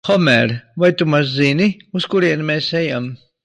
[0.09, 1.69] Homēr, vai tu maz zini,
[2.01, 3.11] uz kurieni mēs ejam?